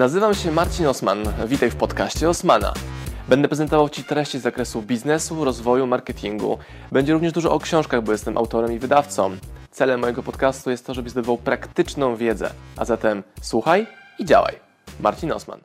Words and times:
Nazywam 0.00 0.34
się 0.34 0.52
Marcin 0.52 0.86
Osman. 0.86 1.18
Witaj 1.46 1.70
w 1.70 1.76
podcaście 1.76 2.28
Osmana. 2.28 2.74
Będę 3.28 3.48
prezentował 3.48 3.88
Ci 3.88 4.04
treści 4.04 4.38
z 4.38 4.42
zakresu 4.42 4.82
biznesu, 4.82 5.44
rozwoju, 5.44 5.86
marketingu. 5.86 6.58
Będzie 6.92 7.12
również 7.12 7.32
dużo 7.32 7.52
o 7.52 7.58
książkach, 7.58 8.02
bo 8.02 8.12
jestem 8.12 8.38
autorem 8.38 8.72
i 8.72 8.78
wydawcą. 8.78 9.30
Celem 9.70 10.00
mojego 10.00 10.22
podcastu 10.22 10.70
jest 10.70 10.86
to, 10.86 10.94
żebyś 10.94 11.12
zdobywał 11.12 11.38
praktyczną 11.38 12.16
wiedzę. 12.16 12.50
A 12.76 12.84
zatem 12.84 13.22
słuchaj 13.42 13.86
i 14.18 14.24
działaj. 14.24 14.54
Marcin 15.00 15.32
Osman. 15.32 15.60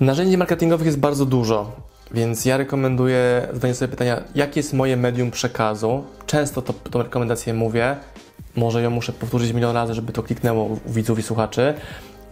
Narzędzi 0.00 0.38
marketingowych 0.38 0.86
jest 0.86 0.98
bardzo 0.98 1.26
dużo, 1.26 1.72
więc 2.10 2.44
ja 2.44 2.56
rekomenduję 2.56 3.48
zadanie 3.52 3.74
sobie 3.74 3.88
pytania, 3.88 4.22
jakie 4.34 4.60
jest 4.60 4.72
moje 4.72 4.96
medium 4.96 5.30
przekazu. 5.30 6.04
Często 6.26 6.62
to, 6.62 6.72
tą 6.72 7.02
rekomendację 7.02 7.54
mówię, 7.54 7.96
może 8.56 8.82
ją 8.82 8.90
muszę 8.90 9.12
powtórzyć 9.12 9.52
milion 9.52 9.74
razy, 9.74 9.94
żeby 9.94 10.12
to 10.12 10.22
kliknęło 10.22 10.64
u 10.64 10.78
widzów 10.86 11.18
i 11.18 11.22
słuchaczy. 11.22 11.74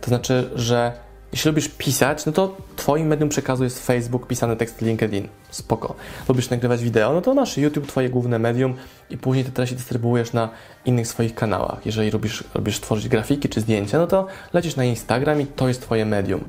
To 0.00 0.08
znaczy, 0.08 0.50
że 0.54 1.07
jeśli 1.32 1.48
lubisz 1.48 1.68
pisać, 1.68 2.26
no 2.26 2.32
to 2.32 2.56
Twoim 2.76 3.06
medium 3.06 3.28
przekazu 3.28 3.64
jest 3.64 3.86
Facebook, 3.86 4.26
pisany 4.26 4.56
tekst 4.56 4.80
LinkedIn. 4.80 5.28
Spoko. 5.50 5.94
Lubisz 6.28 6.50
nagrywać 6.50 6.82
wideo, 6.82 7.12
no 7.12 7.20
to 7.20 7.34
masz 7.34 7.58
YouTube, 7.58 7.86
Twoje 7.86 8.08
główne 8.10 8.38
medium 8.38 8.74
i 9.10 9.18
później 9.18 9.44
te 9.44 9.50
treści 9.50 9.76
dystrybuujesz 9.76 10.32
na 10.32 10.48
innych 10.84 11.08
swoich 11.08 11.34
kanałach. 11.34 11.86
Jeżeli 11.86 12.10
lubisz, 12.10 12.44
lubisz 12.54 12.80
tworzyć 12.80 13.08
grafiki 13.08 13.48
czy 13.48 13.60
zdjęcia, 13.60 13.98
no 13.98 14.06
to 14.06 14.26
lecisz 14.52 14.76
na 14.76 14.84
Instagram 14.84 15.40
i 15.40 15.46
to 15.46 15.68
jest 15.68 15.82
Twoje 15.82 16.04
medium. 16.04 16.40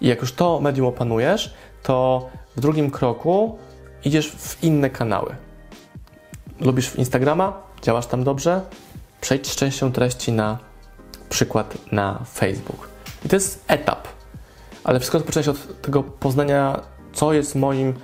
I 0.00 0.08
jak 0.08 0.20
już 0.20 0.32
to 0.32 0.60
medium 0.60 0.86
opanujesz, 0.86 1.54
to 1.82 2.28
w 2.56 2.60
drugim 2.60 2.90
kroku 2.90 3.58
idziesz 4.04 4.30
w 4.30 4.64
inne 4.64 4.90
kanały. 4.90 5.36
Lubisz 6.60 6.94
Instagrama? 6.94 7.62
Działasz 7.82 8.06
tam 8.06 8.24
dobrze? 8.24 8.60
Przejdź 9.20 9.50
z 9.50 9.56
częścią 9.56 9.92
treści 9.92 10.32
na 10.32 10.58
przykład 11.28 11.92
na 11.92 12.24
Facebook. 12.34 12.95
I 13.26 13.28
to 13.28 13.36
jest 13.36 13.64
etap. 13.68 14.08
Ale 14.84 14.98
wszystko 14.98 15.18
rozpoczyna 15.18 15.42
się 15.42 15.50
od 15.50 15.82
tego 15.82 16.02
poznania, 16.02 16.80
co 17.12 17.32
jest 17.32 17.54
moim, 17.54 17.94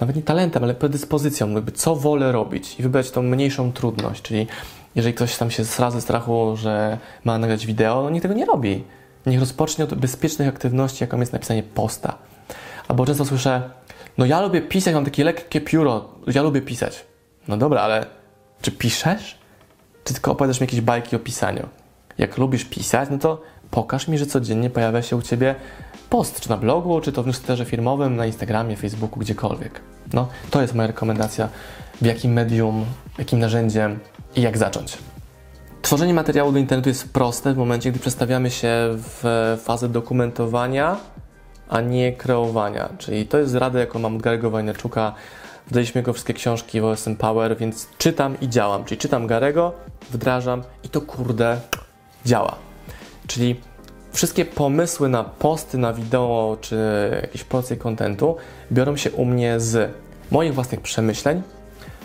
nawet 0.00 0.16
nie 0.16 0.22
talentem, 0.22 0.64
ale 0.64 0.74
predyspozycją, 0.74 1.50
jakby 1.50 1.72
co 1.72 1.96
wolę 1.96 2.32
robić 2.32 2.80
i 2.80 2.82
wybrać 2.82 3.10
tą 3.10 3.22
mniejszą 3.22 3.72
trudność. 3.72 4.22
Czyli 4.22 4.46
jeżeli 4.94 5.14
ktoś 5.14 5.36
tam 5.36 5.50
się 5.50 5.64
ze 5.64 6.00
strachu, 6.00 6.56
że 6.56 6.98
ma 7.24 7.38
nagrać 7.38 7.66
wideo, 7.66 8.02
no 8.02 8.10
niech 8.10 8.22
tego 8.22 8.34
nie 8.34 8.44
robi. 8.44 8.84
Niech 9.26 9.40
rozpocznie 9.40 9.84
od 9.84 9.94
bezpiecznych 9.94 10.48
aktywności, 10.48 11.04
jaką 11.04 11.20
jest 11.20 11.32
napisanie 11.32 11.62
posta. 11.62 12.18
Albo 12.88 13.06
często 13.06 13.24
słyszę, 13.24 13.70
no 14.18 14.26
ja 14.26 14.40
lubię 14.40 14.62
pisać, 14.62 14.94
mam 14.94 15.04
takie 15.04 15.24
lekkie 15.24 15.60
pióro, 15.60 16.08
ja 16.26 16.42
lubię 16.42 16.62
pisać. 16.62 17.04
No 17.48 17.56
dobra, 17.56 17.80
ale 17.80 18.06
czy 18.62 18.72
piszesz? 18.72 19.38
Czy 20.04 20.14
tylko 20.14 20.32
opowiadasz 20.32 20.60
mi 20.60 20.64
jakieś 20.64 20.80
bajki 20.80 21.16
o 21.16 21.18
pisaniu? 21.18 21.68
Jak 22.18 22.38
lubisz 22.38 22.64
pisać, 22.64 23.08
no 23.10 23.18
to 23.18 23.42
pokaż 23.70 24.08
mi, 24.08 24.18
że 24.18 24.26
codziennie 24.26 24.70
pojawia 24.70 25.02
się 25.02 25.16
u 25.16 25.22
Ciebie 25.22 25.54
post, 26.10 26.40
czy 26.40 26.50
na 26.50 26.56
blogu, 26.56 27.00
czy 27.00 27.12
to 27.12 27.22
w 27.22 27.26
newsletterze 27.26 27.64
firmowym, 27.64 28.16
na 28.16 28.26
Instagramie, 28.26 28.76
Facebooku, 28.76 29.20
gdziekolwiek. 29.20 29.80
No, 30.12 30.28
to 30.50 30.62
jest 30.62 30.74
moja 30.74 30.86
rekomendacja, 30.86 31.48
w 32.00 32.06
jakim 32.06 32.32
medium, 32.32 32.84
jakim 33.18 33.38
narzędziem 33.38 33.98
i 34.36 34.42
jak 34.42 34.58
zacząć. 34.58 34.98
Tworzenie 35.82 36.14
materiału 36.14 36.52
do 36.52 36.58
internetu 36.58 36.88
jest 36.88 37.12
proste 37.12 37.54
w 37.54 37.56
momencie, 37.56 37.90
gdy 37.90 38.00
przestawiamy 38.00 38.50
się 38.50 38.68
w 38.92 39.56
fazę 39.62 39.88
dokumentowania, 39.88 40.96
a 41.68 41.80
nie 41.80 42.12
kreowania. 42.12 42.88
Czyli 42.98 43.26
to 43.26 43.38
jest 43.38 43.54
rada, 43.54 43.78
jaką 43.78 43.98
mam 43.98 44.16
od 44.16 44.22
Garego 44.22 44.50
Wajnerczuka. 44.50 45.14
Wdaliśmy 45.66 45.98
jego 45.98 46.12
wszystkie 46.12 46.34
książki 46.34 46.80
w 46.80 46.84
OSM 46.84 47.16
Power, 47.16 47.56
więc 47.56 47.88
czytam 47.98 48.40
i 48.40 48.48
działam. 48.48 48.84
Czyli 48.84 48.98
czytam 48.98 49.26
Garego, 49.26 49.72
wdrażam 50.10 50.62
i 50.84 50.88
to 50.88 51.00
kurde 51.00 51.60
działa. 52.24 52.67
Czyli 53.28 53.60
wszystkie 54.12 54.44
pomysły 54.44 55.08
na 55.08 55.24
posty, 55.24 55.78
na 55.78 55.92
wideo 55.92 56.58
czy 56.60 56.76
jakieś 57.22 57.44
porcje 57.44 57.76
kontentu 57.76 58.36
biorą 58.72 58.96
się 58.96 59.10
u 59.10 59.24
mnie 59.24 59.60
z 59.60 59.90
moich 60.30 60.54
własnych 60.54 60.80
przemyśleń, 60.80 61.42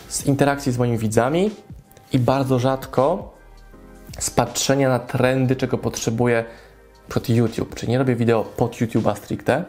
z 0.10 0.26
interakcji 0.26 0.72
z 0.72 0.78
moimi 0.78 0.98
widzami 0.98 1.52
i 2.12 2.20
bardzo 2.20 2.60
rzadko 2.60 3.34
z 4.20 4.30
patrzenia 4.30 4.90
na 4.90 5.00
trendy, 5.00 5.56
czego 5.56 5.78
potrzebuję 5.78 6.46
pod 7.10 7.30
YouTube. 7.30 7.76
Czyli 7.76 7.92
nie 7.92 7.98
robię 7.98 8.16
wideo 8.16 8.44
pod 8.44 8.72
YouTube'a 8.72 9.16
stricte. 9.16 9.64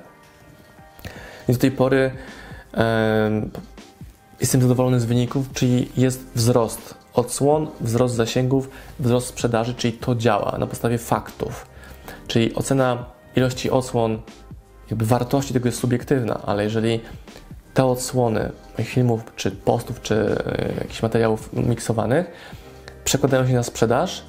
Więc 1.48 1.58
do 1.58 1.60
tej 1.60 1.70
pory 1.70 2.10
jestem 4.40 4.62
zadowolony 4.62 5.00
z 5.00 5.04
wyników, 5.04 5.52
czyli 5.52 5.90
jest 5.96 6.24
wzrost 6.34 7.03
odsłon, 7.14 7.66
wzrost 7.80 8.14
zasięgów, 8.14 8.70
wzrost 9.00 9.26
sprzedaży, 9.26 9.74
czyli 9.74 9.92
to 9.92 10.14
działa 10.14 10.58
na 10.58 10.66
podstawie 10.66 10.98
faktów. 10.98 11.66
Czyli 12.26 12.54
ocena 12.54 13.04
ilości 13.36 13.70
odsłon, 13.70 14.18
jakby 14.90 15.06
wartości 15.06 15.54
tego 15.54 15.68
jest 15.68 15.78
subiektywna, 15.78 16.40
ale 16.46 16.64
jeżeli 16.64 17.00
te 17.74 17.84
odsłony 17.84 18.52
filmów, 18.82 19.20
czy 19.36 19.50
postów, 19.50 20.02
czy 20.02 20.14
e, 20.14 20.74
jakichś 20.78 21.02
materiałów 21.02 21.52
miksowanych 21.52 22.26
przekładają 23.04 23.46
się 23.46 23.54
na 23.54 23.62
sprzedaż, 23.62 24.24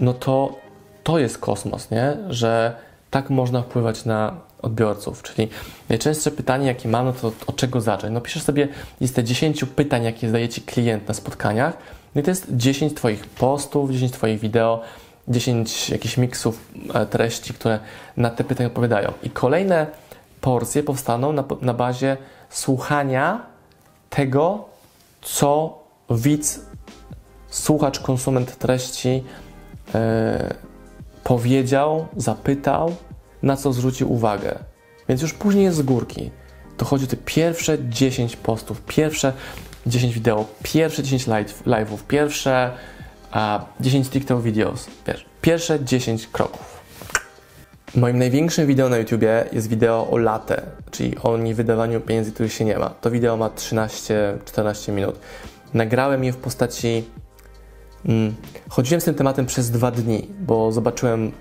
no 0.00 0.12
to 0.12 0.58
to 1.02 1.18
jest 1.18 1.38
kosmos, 1.38 1.90
nie? 1.90 2.16
Że 2.28 2.76
tak 3.10 3.30
można 3.30 3.62
wpływać 3.62 4.04
na 4.04 4.40
odbiorców. 4.62 5.22
Czyli 5.22 5.48
najczęstsze 5.88 6.30
pytanie, 6.30 6.66
jakie 6.66 6.88
mam, 6.88 7.06
no 7.06 7.12
to 7.12 7.32
od 7.46 7.56
czego 7.56 7.80
zacząć? 7.80 8.12
No 8.12 8.20
piszesz 8.20 8.42
sobie 8.42 8.68
listę 9.00 9.24
10 9.24 9.64
pytań, 9.64 10.04
jakie 10.04 10.26
zadaje 10.26 10.48
Ci 10.48 10.62
klient 10.62 11.08
na 11.08 11.14
spotkaniach, 11.14 11.76
no 12.14 12.20
i 12.20 12.24
to 12.24 12.30
jest 12.30 12.46
10 12.50 12.94
Twoich 12.94 13.26
postów, 13.26 13.90
10 13.90 14.12
Twoich 14.12 14.40
wideo, 14.40 14.80
10 15.28 15.90
jakichś 15.90 16.16
miksów 16.16 16.70
e, 16.94 17.06
treści, 17.06 17.54
które 17.54 17.78
na 18.16 18.30
te 18.30 18.44
pytania 18.44 18.66
odpowiadają. 18.66 19.12
I 19.22 19.30
kolejne 19.30 19.86
porcje 20.40 20.82
powstaną 20.82 21.32
na, 21.32 21.44
na 21.60 21.74
bazie 21.74 22.16
słuchania 22.50 23.46
tego, 24.10 24.64
co 25.22 25.78
widz, 26.10 26.60
słuchacz, 27.48 28.00
konsument 28.00 28.58
treści 28.58 29.24
yy, 29.94 30.00
powiedział, 31.24 32.06
zapytał, 32.16 32.96
na 33.42 33.56
co 33.56 33.72
zwrócił 33.72 34.12
uwagę. 34.12 34.58
Więc 35.08 35.22
już 35.22 35.34
później 35.34 35.64
jest 35.64 35.76
z 35.76 35.82
górki. 35.82 36.30
To 36.76 36.84
chodzi 36.84 37.04
o 37.04 37.08
te 37.08 37.16
pierwsze 37.16 37.78
10 37.88 38.36
postów, 38.36 38.82
pierwsze 38.82 39.32
10 39.86 40.14
wideo, 40.14 40.46
pierwsze 40.62 41.02
10 41.02 41.26
live'ów, 41.66 41.98
pierwsze 42.08 42.70
a 43.30 43.64
10 43.80 44.08
TikTok 44.08 44.42
videos. 44.42 44.86
Wiesz, 45.06 45.26
pierwsze 45.40 45.84
10 45.84 46.26
kroków. 46.26 46.74
Moim 47.96 48.18
największym 48.18 48.66
wideo 48.66 48.88
na 48.88 48.96
YouTubie 48.96 49.44
jest 49.52 49.68
wideo 49.68 50.08
o 50.10 50.18
latę, 50.18 50.62
czyli 50.90 51.18
o 51.18 51.36
niewydawaniu 51.36 52.00
pieniędzy, 52.00 52.32
których 52.32 52.52
się 52.52 52.64
nie 52.64 52.78
ma. 52.78 52.90
To 52.90 53.10
wideo 53.10 53.36
ma 53.36 53.48
13-14 53.48 54.92
minut. 54.92 55.18
Nagrałem 55.74 56.24
je 56.24 56.32
w 56.32 56.36
postaci. 56.36 57.04
Hmm, 58.06 58.34
chodziłem 58.68 59.00
z 59.00 59.04
tym 59.04 59.14
tematem 59.14 59.46
przez 59.46 59.70
dwa 59.70 59.90
dni, 59.90 60.28
bo 60.40 60.72
zobaczyłem, 60.72 61.32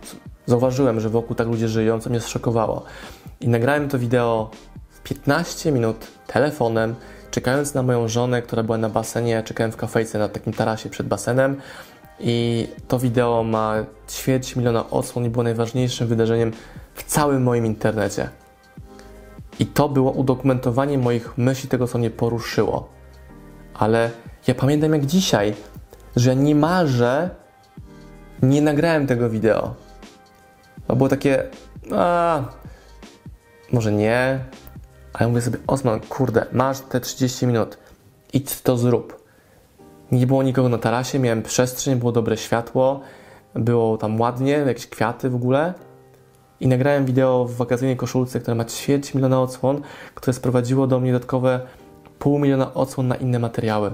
zauważyłem, 0.45 0.99
że 0.99 1.09
wokół 1.09 1.35
tak 1.35 1.47
ludzie 1.47 1.67
żyją, 1.67 1.99
co 1.99 2.09
mnie 2.09 2.21
zszokowało. 2.21 2.83
I 3.41 3.47
nagrałem 3.47 3.89
to 3.89 3.99
wideo 3.99 4.49
w 4.89 5.01
15 5.01 5.71
minut 5.71 6.07
telefonem, 6.27 6.95
czekając 7.33 7.73
na 7.73 7.83
moją 7.83 8.07
żonę, 8.07 8.41
która 8.41 8.63
była 8.63 8.77
na 8.77 8.89
basenie, 8.89 9.43
czekałem 9.43 9.71
w 9.71 9.77
kafejce 9.77 10.19
na 10.19 10.29
takim 10.29 10.53
tarasie 10.53 10.89
przed 10.89 11.07
basenem 11.07 11.57
i 12.19 12.67
to 12.87 12.99
wideo 12.99 13.43
ma 13.43 13.75
ćwierć 14.09 14.55
miliona 14.55 14.89
odsłon 14.89 15.25
i 15.25 15.29
było 15.29 15.43
najważniejszym 15.43 16.07
wydarzeniem 16.07 16.51
w 16.93 17.03
całym 17.03 17.43
moim 17.43 17.65
internecie. 17.65 18.29
I 19.59 19.65
to 19.65 19.89
było 19.89 20.11
udokumentowanie 20.11 20.97
moich 20.97 21.37
myśli, 21.37 21.69
tego 21.69 21.87
co 21.87 21.97
mnie 21.97 22.09
poruszyło. 22.09 22.89
Ale 23.73 24.11
ja 24.47 24.55
pamiętam 24.55 24.93
jak 24.93 25.05
dzisiaj, 25.05 25.53
że 26.15 26.35
niemalże 26.35 27.29
nie 28.41 28.61
nagrałem 28.61 29.07
tego 29.07 29.29
wideo. 29.29 29.75
To 30.87 30.95
było 30.95 31.09
takie, 31.09 31.43
a 31.91 32.43
może 33.71 33.91
nie, 33.91 34.39
ale 35.13 35.29
mówię 35.29 35.41
sobie, 35.41 35.57
Osman, 35.67 35.99
kurde, 35.99 36.45
masz 36.51 36.79
te 36.79 36.99
30 36.99 37.47
minut, 37.47 37.77
idź 38.33 38.61
to 38.61 38.77
zrób. 38.77 39.23
Nie 40.11 40.27
było 40.27 40.43
nikogo 40.43 40.69
na 40.69 40.77
tarasie, 40.77 41.19
miałem 41.19 41.43
przestrzeń, 41.43 41.95
było 41.95 42.11
dobre 42.11 42.37
światło, 42.37 42.99
było 43.55 43.97
tam 43.97 44.21
ładnie, 44.21 44.51
jakieś 44.51 44.87
kwiaty 44.87 45.29
w 45.29 45.35
ogóle. 45.35 45.73
I 46.59 46.67
nagrałem 46.67 47.05
wideo 47.05 47.45
w 47.45 47.55
wakacyjnej 47.55 47.97
koszulce, 47.97 48.39
która 48.39 48.55
ma 48.55 48.65
ćwierć 48.65 49.13
miliona 49.13 49.41
odsłon, 49.41 49.81
które 50.15 50.33
sprowadziło 50.33 50.87
do 50.87 50.99
mnie 50.99 51.11
dodatkowe 51.11 51.61
pół 52.19 52.39
miliona 52.39 52.73
odsłon 52.73 53.07
na 53.07 53.15
inne 53.15 53.39
materiały. 53.39 53.91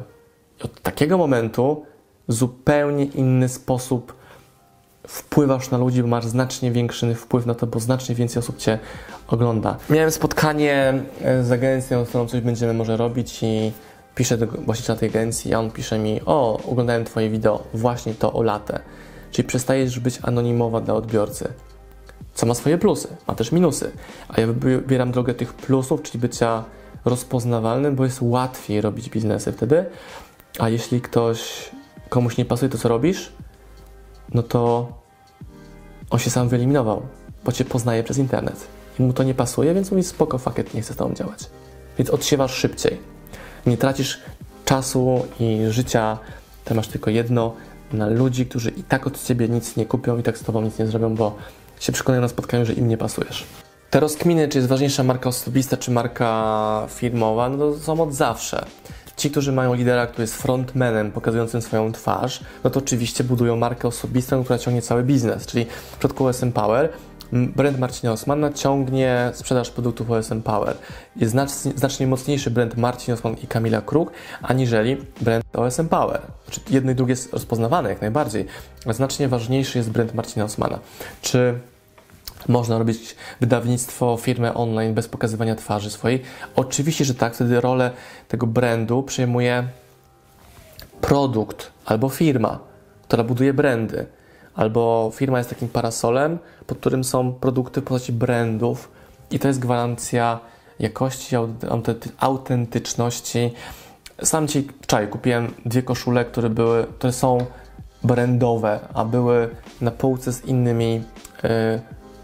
I 0.59 0.63
od 0.63 0.81
takiego 0.81 1.17
momentu 1.17 1.85
zupełnie 2.27 3.05
inny 3.05 3.49
sposób 3.49 4.18
wpływasz 5.09 5.71
na 5.71 5.77
ludzi, 5.77 6.01
bo 6.01 6.07
masz 6.07 6.25
znacznie 6.25 6.71
większy 6.71 7.15
wpływ 7.15 7.45
na 7.45 7.55
to, 7.55 7.67
bo 7.67 7.79
znacznie 7.79 8.15
więcej 8.15 8.39
osób 8.39 8.57
Cię 8.57 8.79
ogląda. 9.27 9.77
Miałem 9.89 10.11
spotkanie 10.11 11.03
e, 11.21 11.43
z 11.43 11.51
agencją, 11.51 12.05
z 12.05 12.09
którą 12.09 12.27
coś 12.27 12.41
będziemy 12.41 12.73
może 12.73 12.97
robić 12.97 13.43
i 13.43 13.71
piszę 14.15 14.37
do 14.37 14.47
właściciela 14.47 14.99
tej 14.99 15.09
agencji, 15.09 15.53
a 15.53 15.59
on 15.59 15.71
pisze 15.71 15.99
mi, 15.99 16.21
o, 16.25 16.59
oglądałem 16.71 17.05
Twoje 17.05 17.29
wideo, 17.29 17.63
właśnie 17.73 18.13
to 18.13 18.33
o 18.33 18.43
latę. 18.43 18.79
Czyli 19.31 19.47
przestajesz 19.47 19.99
być 19.99 20.19
anonimowa 20.21 20.81
dla 20.81 20.93
odbiorcy. 20.93 21.53
co 22.33 22.45
ma 22.45 22.53
swoje 22.53 22.77
plusy, 22.77 23.07
ma 23.27 23.35
też 23.35 23.51
minusy. 23.51 23.91
A 24.29 24.41
ja 24.41 24.47
wybieram 24.47 25.11
drogę 25.11 25.33
tych 25.33 25.53
plusów, 25.53 26.01
czyli 26.01 26.19
bycia 26.19 26.63
rozpoznawalnym, 27.05 27.95
bo 27.95 28.03
jest 28.03 28.17
łatwiej 28.21 28.81
robić 28.81 29.09
biznesy 29.09 29.51
wtedy. 29.51 29.85
A 30.59 30.69
jeśli 30.69 31.01
ktoś, 31.01 31.69
komuś 32.09 32.37
nie 32.37 32.45
pasuje 32.45 32.69
to, 32.69 32.77
co 32.77 32.89
robisz, 32.89 33.31
no 34.33 34.43
to 34.43 34.91
on 36.09 36.19
się 36.19 36.29
sam 36.29 36.49
wyeliminował, 36.49 37.01
bo 37.45 37.51
cię 37.51 37.65
poznaje 37.65 38.03
przez 38.03 38.17
internet. 38.17 38.67
I 38.99 39.03
mu 39.03 39.13
to 39.13 39.23
nie 39.23 39.33
pasuje, 39.33 39.73
więc 39.73 39.91
mówi 39.91 40.03
spoko, 40.03 40.37
fakiet, 40.37 40.73
nie 40.73 40.81
chce 40.81 40.93
z 40.93 40.97
tobą 40.97 41.13
działać. 41.13 41.39
Więc 41.97 42.09
odsiewasz 42.09 42.53
szybciej. 42.53 42.97
Nie 43.65 43.77
tracisz 43.77 44.19
czasu 44.65 45.25
i 45.39 45.59
życia, 45.69 46.17
to 46.65 46.75
masz 46.75 46.87
tylko 46.87 47.09
jedno, 47.09 47.53
na 47.93 48.07
ludzi, 48.07 48.45
którzy 48.45 48.69
i 48.69 48.83
tak 48.83 49.07
od 49.07 49.23
ciebie 49.23 49.49
nic 49.49 49.75
nie 49.75 49.85
kupią 49.85 50.17
i 50.17 50.23
tak 50.23 50.37
z 50.37 50.43
tobą 50.43 50.61
nic 50.61 50.79
nie 50.79 50.87
zrobią, 50.87 51.15
bo 51.15 51.35
się 51.79 51.91
przekonają 51.91 52.21
na 52.21 52.27
spotkaniu, 52.27 52.65
że 52.65 52.73
im 52.73 52.87
nie 52.87 52.97
pasujesz. 52.97 53.45
Te 53.89 53.99
rozkminy, 53.99 54.47
czy 54.47 54.57
jest 54.57 54.69
ważniejsza 54.69 55.03
marka 55.03 55.29
osobista, 55.29 55.77
czy 55.77 55.91
marka 55.91 56.87
firmowa, 56.89 57.49
no 57.49 57.57
to 57.57 57.79
są 57.79 58.01
od 58.01 58.13
zawsze. 58.13 58.65
Ci, 59.19 59.31
którzy 59.31 59.51
mają 59.51 59.73
lidera, 59.73 60.07
który 60.07 60.23
jest 60.23 60.35
frontmanem, 60.35 61.11
pokazującym 61.11 61.61
swoją 61.61 61.91
twarz, 61.91 62.43
no 62.63 62.69
to 62.69 62.79
oczywiście 62.79 63.23
budują 63.23 63.55
markę 63.55 63.87
osobistą, 63.87 64.43
która 64.43 64.59
ciągnie 64.59 64.81
cały 64.81 65.03
biznes. 65.03 65.45
Czyli 65.45 65.65
w 65.65 65.97
przypadku 65.97 66.25
OSM 66.25 66.51
Power 66.51 66.89
brand 67.31 67.79
Marcina 67.79 68.11
Osmana 68.11 68.53
ciągnie 68.53 69.31
sprzedaż 69.33 69.69
produktów 69.69 70.11
OSM 70.11 70.41
Power. 70.41 70.77
Jest 71.15 71.31
znacznie, 71.31 71.71
znacznie 71.75 72.07
mocniejszy 72.07 72.51
brand 72.51 72.77
Marcin 72.77 73.13
Osman 73.13 73.35
i 73.43 73.47
Kamila 73.47 73.81
Kruk, 73.81 74.11
aniżeli 74.41 74.97
brand 75.21 75.45
OSM 75.53 75.87
Power. 75.87 76.21
Znaczy 76.45 76.61
jedno 76.69 76.91
i 76.91 76.95
drugie 76.95 77.11
jest 77.11 77.33
rozpoznawane 77.33 77.89
jak 77.89 78.01
najbardziej, 78.01 78.45
ale 78.85 78.93
znacznie 78.93 79.27
ważniejszy 79.27 79.77
jest 79.77 79.91
brand 79.91 80.13
Marcina 80.13 80.45
Osmana. 80.45 80.79
Czy 81.21 81.59
można 82.47 82.77
robić 82.77 83.15
wydawnictwo, 83.39 84.17
firmę 84.17 84.53
online 84.53 84.93
bez 84.93 85.07
pokazywania 85.07 85.55
twarzy 85.55 85.89
swojej? 85.89 86.21
Oczywiście, 86.55 87.05
że 87.05 87.15
tak. 87.15 87.35
Wtedy 87.35 87.61
rolę 87.61 87.91
tego 88.27 88.47
brandu 88.47 89.03
przejmuje 89.03 89.67
produkt 91.01 91.71
albo 91.85 92.09
firma, 92.09 92.59
która 93.03 93.23
buduje 93.23 93.53
brandy. 93.53 94.05
Albo 94.55 95.11
firma 95.15 95.37
jest 95.37 95.49
takim 95.49 95.69
parasolem, 95.69 96.39
pod 96.67 96.77
którym 96.77 97.03
są 97.03 97.33
produkty 97.33 97.81
w 97.81 97.83
postaci 97.83 98.13
brandów 98.13 98.91
i 99.31 99.39
to 99.39 99.47
jest 99.47 99.59
gwarancja 99.59 100.39
jakości, 100.79 101.35
autentyczności. 102.19 103.53
Sam 104.23 104.47
Ci 104.47 104.67
wczoraj 104.81 105.07
kupiłem 105.07 105.53
dwie 105.65 105.83
koszule, 105.83 106.25
które, 106.25 106.49
były, 106.49 106.83
które 106.83 107.13
są 107.13 107.45
brandowe, 108.03 108.79
a 108.93 109.05
były 109.05 109.49
na 109.81 109.91
półce 109.91 110.33
z 110.33 110.45
innymi 110.45 111.03
yy, 111.43 111.49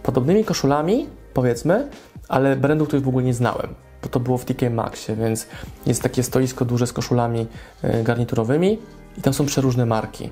podobnymi 0.05 0.45
koszulami, 0.45 1.07
powiedzmy, 1.33 1.87
ale 2.29 2.55
brandów, 2.55 2.87
których 2.87 3.05
w 3.05 3.07
ogóle 3.07 3.25
nie 3.25 3.33
znałem, 3.33 3.73
bo 4.03 4.09
to 4.09 4.19
było 4.19 4.37
w 4.37 4.45
TK 4.45 4.69
Maxie, 4.69 5.15
więc 5.15 5.47
jest 5.85 6.01
takie 6.03 6.23
stoisko 6.23 6.65
duże 6.65 6.87
z 6.87 6.93
koszulami 6.93 7.47
yy, 7.83 8.03
garniturowymi 8.03 8.79
i 9.17 9.21
tam 9.21 9.33
są 9.33 9.45
przeróżne 9.45 9.85
marki. 9.85 10.29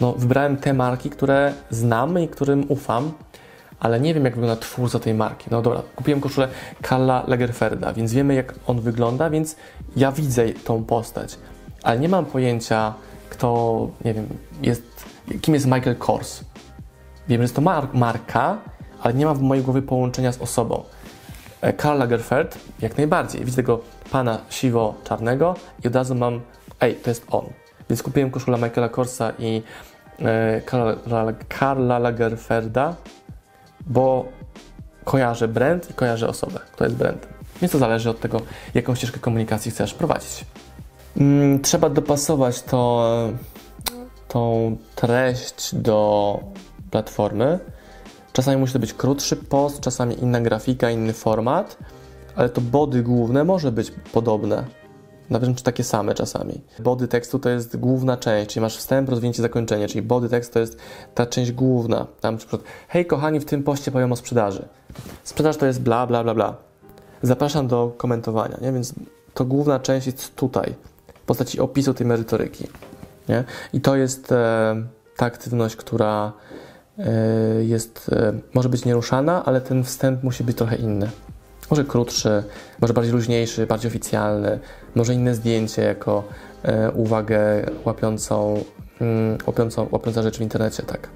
No, 0.00 0.12
wybrałem 0.12 0.56
te 0.56 0.74
marki, 0.74 1.10
które 1.10 1.52
znam 1.70 2.18
i 2.18 2.28
którym 2.28 2.64
ufam, 2.68 3.12
ale 3.80 4.00
nie 4.00 4.14
wiem, 4.14 4.24
jak 4.24 4.34
wygląda 4.34 4.56
twórca 4.56 4.98
tej 4.98 5.14
marki. 5.14 5.46
No 5.50 5.62
dobra, 5.62 5.82
kupiłem 5.96 6.20
koszulę 6.20 6.48
Karla 6.82 7.24
Lagerferda, 7.26 7.92
więc 7.92 8.12
wiemy, 8.12 8.34
jak 8.34 8.54
on 8.66 8.80
wygląda, 8.80 9.30
więc 9.30 9.56
ja 9.96 10.12
widzę 10.12 10.48
tą 10.48 10.84
postać, 10.84 11.38
ale 11.82 11.98
nie 11.98 12.08
mam 12.08 12.24
pojęcia, 12.24 12.94
kto, 13.30 13.88
nie 14.04 14.14
wiem, 14.14 14.26
jest, 14.62 14.82
kim 15.40 15.54
jest 15.54 15.66
Michael 15.66 15.96
Kors. 15.96 16.40
Wiem, 17.28 17.38
że 17.38 17.42
jest 17.42 17.54
to 17.54 17.60
mar 17.60 17.88
marka, 17.92 18.58
ale 19.02 19.14
nie 19.14 19.26
mam 19.26 19.36
w 19.36 19.40
mojej 19.40 19.64
głowie 19.64 19.82
połączenia 19.82 20.32
z 20.32 20.38
osobą. 20.38 20.84
E, 21.60 21.72
Karl 21.72 21.98
Lagerfeld, 21.98 22.58
jak 22.80 22.96
najbardziej. 22.96 23.44
Widzę 23.44 23.56
tego 23.56 23.80
pana 24.10 24.38
siwo-czarnego 24.50 25.54
i 25.84 25.88
od 25.88 25.94
razu 25.94 26.14
mam, 26.14 26.40
ej, 26.80 26.94
to 26.94 27.10
jest 27.10 27.26
on. 27.30 27.44
Więc 27.90 28.02
kupiłem 28.02 28.30
koszulę 28.30 28.58
Michaela 28.58 28.88
Korsa 28.88 29.32
i 29.38 29.62
e, 30.18 30.60
Karla, 30.60 31.32
Karla 31.48 31.98
Lagerferda, 31.98 32.96
bo 33.86 34.24
kojarzę 35.04 35.48
brand 35.48 35.90
i 35.90 35.94
kojarzę 35.94 36.28
osobę, 36.28 36.60
kto 36.72 36.84
jest 36.84 36.96
brandem. 36.96 37.30
Więc 37.62 37.72
to 37.72 37.78
zależy 37.78 38.10
od 38.10 38.20
tego, 38.20 38.40
jaką 38.74 38.94
ścieżkę 38.94 39.20
komunikacji 39.20 39.70
chcesz 39.70 39.94
prowadzić. 39.94 40.44
Mm, 41.16 41.62
trzeba 41.62 41.90
dopasować 41.90 42.62
to, 42.62 43.12
tą 44.28 44.76
treść 44.94 45.74
do 45.74 46.40
platformy. 46.90 47.58
Czasami 48.40 48.56
musi 48.56 48.72
to 48.72 48.78
być 48.78 48.94
krótszy 48.94 49.36
post, 49.36 49.80
czasami 49.80 50.22
inna 50.22 50.40
grafika, 50.40 50.90
inny 50.90 51.12
format, 51.12 51.78
ale 52.36 52.48
to 52.48 52.60
body 52.60 53.02
główne 53.02 53.44
może 53.44 53.72
być 53.72 53.92
podobne 54.12 54.64
nawet 55.30 55.48
wręcz 55.48 55.62
takie 55.62 55.84
same 55.84 56.14
czasami. 56.14 56.60
Body 56.78 57.08
tekstu 57.08 57.38
to 57.38 57.50
jest 57.50 57.76
główna 57.76 58.16
część, 58.16 58.50
czyli 58.50 58.60
masz 58.60 58.76
wstęp, 58.76 59.08
rozwinięcie, 59.08 59.42
zakończenie, 59.42 59.88
czyli 59.88 60.02
body 60.02 60.28
tekst 60.28 60.52
to 60.52 60.60
jest 60.60 60.78
ta 61.14 61.26
część 61.26 61.52
główna. 61.52 62.06
Tam 62.20 62.34
na 62.34 62.38
przykład, 62.38 62.62
hej 62.88 63.06
kochani, 63.06 63.40
w 63.40 63.44
tym 63.44 63.62
poście 63.62 63.90
powiem 63.90 64.12
o 64.12 64.16
sprzedaży. 64.16 64.68
Sprzedaż 65.24 65.56
to 65.56 65.66
jest 65.66 65.82
bla, 65.82 66.06
bla, 66.06 66.24
bla, 66.24 66.34
bla. 66.34 66.56
Zapraszam 67.22 67.68
do 67.68 67.94
komentowania, 67.96 68.56
nie? 68.62 68.72
Więc 68.72 68.94
to 69.34 69.44
główna 69.44 69.80
część 69.80 70.06
jest 70.06 70.36
tutaj, 70.36 70.74
w 71.14 71.20
postaci 71.20 71.60
opisu 71.60 71.94
tej 71.94 72.06
merytoryki, 72.06 72.66
nie? 73.28 73.44
I 73.72 73.80
to 73.80 73.96
jest 73.96 74.32
e, 74.32 74.86
ta 75.16 75.26
aktywność, 75.26 75.76
która 75.76 76.32
jest, 77.62 78.10
e, 78.12 78.32
może 78.54 78.68
być 78.68 78.84
nieruszana, 78.84 79.44
ale 79.44 79.60
ten 79.60 79.84
wstęp 79.84 80.22
musi 80.22 80.44
być 80.44 80.56
trochę 80.56 80.76
inny. 80.76 81.10
Może 81.70 81.84
krótszy, 81.84 82.42
może 82.80 82.94
bardziej 82.94 83.12
luźniejszy, 83.12 83.66
bardziej 83.66 83.90
oficjalny, 83.90 84.58
może 84.94 85.14
inne 85.14 85.34
zdjęcie 85.34 85.82
jako 85.82 86.24
e, 86.62 86.90
uwagę 86.90 87.40
łapiącą, 87.84 88.64
mm, 89.00 89.38
łapiącą, 89.46 89.88
łapiąca 89.90 90.22
rzecz 90.22 90.38
w 90.38 90.40
internecie, 90.40 90.82
tak. 90.82 91.08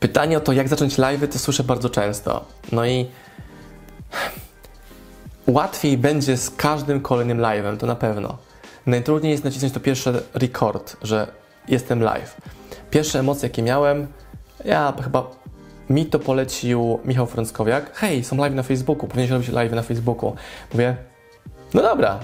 Pytanie 0.00 0.38
o 0.38 0.40
to, 0.40 0.52
jak 0.52 0.68
zacząć 0.68 0.98
live, 0.98 1.28
to 1.32 1.38
słyszę 1.38 1.64
bardzo 1.64 1.90
często. 1.90 2.44
No 2.72 2.86
i 2.86 3.06
łatwiej 5.46 5.98
będzie 5.98 6.36
z 6.36 6.50
każdym 6.50 7.00
kolejnym 7.00 7.38
live'em, 7.38 7.76
to 7.76 7.86
na 7.86 7.96
pewno. 7.96 8.38
Najtrudniej 8.86 9.32
jest 9.32 9.44
nacisnąć 9.44 9.74
to 9.74 9.80
pierwsze 9.80 10.22
record, 10.34 10.96
że 11.02 11.26
jestem 11.68 12.02
live. 12.02 12.36
Pierwsze 12.90 13.18
emocje, 13.18 13.48
jakie 13.48 13.62
miałem, 13.62 14.06
ja 14.64 14.92
chyba 15.04 15.30
mi 15.90 16.06
to 16.06 16.18
polecił 16.18 17.00
Michał 17.04 17.26
Frąckowiak. 17.26 17.90
Hej, 17.94 18.24
są 18.24 18.36
live 18.36 18.54
na 18.54 18.62
Facebooku, 18.62 19.08
powinieneś 19.08 19.30
robić 19.30 19.48
live 19.48 19.72
na 19.72 19.82
Facebooku. 19.82 20.34
Mówię, 20.72 20.96
no 21.74 21.82
dobra. 21.82 22.20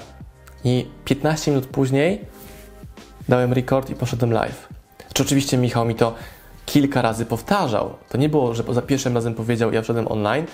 I 0.64 0.87
15 1.05 1.50
minut 1.50 1.67
później 1.67 2.25
dałem 3.29 3.53
record 3.53 3.91
i 3.91 3.95
poszedłem 3.95 4.33
live. 4.33 4.69
Czy 5.12 5.23
oczywiście 5.23 5.57
Michał 5.57 5.85
mi 5.85 5.95
to 5.95 6.14
kilka 6.67 7.03
razy 7.03 7.26
powtarzał. 7.26 7.95
To 8.09 8.19
nie 8.19 8.29
było, 8.29 8.55
że 8.55 8.64
za 8.71 8.83
pierwszym 8.83 9.14
razem 9.14 9.35
powiedział, 9.35 9.73
ja 9.73 9.83
wszedłem 9.83 10.09
online. 10.09 10.47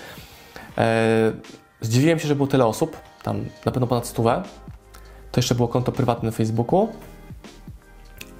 Eee, 0.77 1.33
zdziwiłem 1.81 2.19
się, 2.19 2.27
że 2.27 2.35
było 2.35 2.47
tyle 2.47 2.65
osób, 2.65 2.97
tam 3.23 3.45
na 3.65 3.71
pewno 3.71 3.87
ponad 3.87 4.07
stówę. 4.07 4.43
To 5.31 5.39
jeszcze 5.39 5.55
było 5.55 5.67
konto 5.67 5.91
prywatne 5.91 6.29
na 6.29 6.31
Facebooku. 6.31 6.89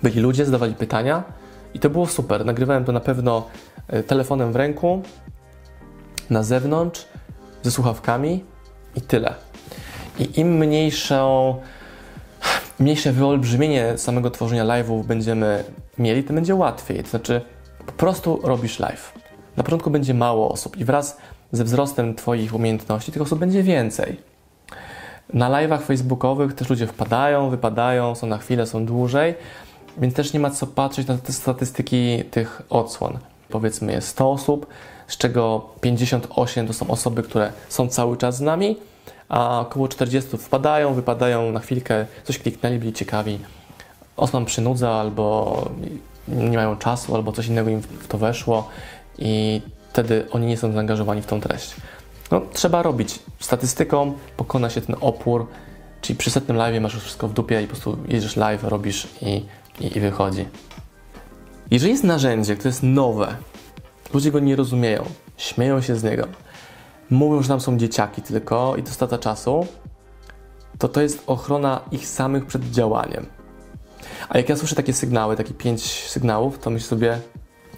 Byli 0.03 0.19
ludzie, 0.19 0.45
zadawali 0.45 0.75
pytania 0.75 1.24
i 1.73 1.79
to 1.79 1.89
było 1.89 2.07
super. 2.07 2.45
Nagrywałem 2.45 2.85
to 2.85 2.91
na 2.91 2.99
pewno 2.99 3.45
E, 3.91 4.03
telefonem 4.03 4.51
w 4.51 4.55
ręku, 4.55 5.01
na 6.29 6.43
zewnątrz, 6.43 7.05
ze 7.63 7.71
słuchawkami 7.71 8.43
i 8.95 9.01
tyle. 9.01 9.33
I 10.19 10.39
im 10.39 10.57
mniejszą, 10.57 11.55
mniejsze 12.79 13.11
wyolbrzymienie 13.11 13.97
samego 13.97 14.31
tworzenia 14.31 14.65
live'ów 14.65 15.03
będziemy 15.03 15.63
mieli, 15.97 16.23
tym 16.23 16.35
będzie 16.35 16.55
łatwiej. 16.55 17.03
To 17.03 17.09
znaczy, 17.09 17.41
po 17.85 17.91
prostu 17.91 18.39
robisz 18.43 18.79
live. 18.79 19.13
Na 19.57 19.63
początku 19.63 19.89
będzie 19.89 20.13
mało 20.13 20.51
osób 20.51 20.77
i 20.77 20.85
wraz 20.85 21.17
ze 21.51 21.63
wzrostem 21.63 22.15
Twoich 22.15 22.55
umiejętności 22.55 23.11
tych 23.11 23.21
osób 23.21 23.39
będzie 23.39 23.63
więcej. 23.63 24.19
Na 25.33 25.49
live'ach 25.49 25.81
facebookowych 25.81 26.53
też 26.53 26.69
ludzie 26.69 26.87
wpadają, 26.87 27.49
wypadają, 27.49 28.15
są 28.15 28.27
na 28.27 28.37
chwilę, 28.37 28.67
są 28.67 28.85
dłużej, 28.85 29.35
więc 29.98 30.13
też 30.13 30.33
nie 30.33 30.39
ma 30.39 30.50
co 30.50 30.67
patrzeć 30.67 31.07
na 31.07 31.17
te 31.17 31.33
statystyki 31.33 32.24
tych 32.31 32.62
odsłon 32.69 33.19
powiedzmy 33.51 33.91
jest 33.91 34.07
100 34.07 34.31
osób, 34.31 34.67
z 35.07 35.17
czego 35.17 35.69
58 35.81 36.67
to 36.67 36.74
są 36.74 36.88
osoby, 36.88 37.24
które 37.24 37.51
są 37.69 37.88
cały 37.88 38.17
czas 38.17 38.38
z 38.38 38.41
nami, 38.41 38.77
a 39.29 39.60
około 39.60 39.88
40 39.88 40.38
wpadają, 40.38 40.93
wypadają 40.93 41.51
na 41.51 41.60
chwilkę, 41.60 42.05
coś 42.24 42.39
kliknęli, 42.39 42.79
byli 42.79 42.93
ciekawi. 42.93 43.39
Osman 44.17 44.45
przynudza 44.45 44.91
albo 44.91 45.55
nie 46.27 46.57
mają 46.57 46.77
czasu, 46.77 47.15
albo 47.15 47.31
coś 47.31 47.48
innego 47.48 47.69
im 47.69 47.81
w 47.81 48.07
to 48.07 48.17
weszło 48.17 48.69
i 49.17 49.62
wtedy 49.89 50.27
oni 50.31 50.48
nie 50.48 50.57
są 50.57 50.71
zaangażowani 50.71 51.21
w 51.21 51.25
tą 51.25 51.41
treść. 51.41 51.75
No, 52.31 52.41
trzeba 52.53 52.83
robić. 52.83 53.19
Statystyką 53.39 54.13
pokona 54.38 54.69
się 54.69 54.81
ten 54.81 54.95
opór, 55.01 55.48
czyli 56.01 56.17
przy 56.17 56.31
setnym 56.31 56.58
live 56.58 56.81
masz 56.81 56.93
już 56.93 57.03
wszystko 57.03 57.27
w 57.27 57.34
dupie 57.34 57.62
i 57.62 57.67
po 57.67 57.70
prostu 57.70 57.98
jedziesz 58.08 58.36
live, 58.36 58.63
robisz 58.63 59.08
i, 59.22 59.46
i, 59.79 59.98
i 59.98 60.00
wychodzi. 60.00 60.46
Jeżeli 61.72 61.91
jest 61.91 62.03
narzędzie, 62.03 62.55
które 62.55 62.70
jest 62.70 62.84
nowe, 62.84 63.36
ludzie 64.13 64.31
go 64.31 64.39
nie 64.39 64.55
rozumieją, 64.55 65.05
śmieją 65.38 65.81
się 65.81 65.96
z 65.96 66.03
niego, 66.03 66.27
mówią, 67.10 67.41
że 67.41 67.48
tam 67.48 67.62
są 67.62 67.77
dzieciaki 67.77 68.22
tylko 68.22 68.75
i 68.75 68.84
to 68.84 68.91
strata 68.91 69.17
czasu, 69.17 69.67
to 70.77 70.88
to 70.88 71.01
jest 71.01 71.24
ochrona 71.27 71.81
ich 71.91 72.08
samych 72.08 72.46
przed 72.46 72.72
działaniem. 72.72 73.25
A 74.29 74.38
jak 74.38 74.50
ja 74.50 74.55
słyszę 74.55 74.75
takie 74.75 74.93
sygnały, 74.93 75.36
takie 75.36 75.53
pięć 75.53 75.84
sygnałów, 76.10 76.60
to 76.60 76.70
myślę 76.70 76.88
sobie, 76.88 77.20